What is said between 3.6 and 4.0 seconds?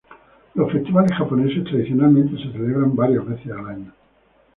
año.